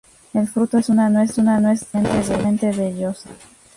[0.33, 3.29] El fruto es una nuez densamente vellosa.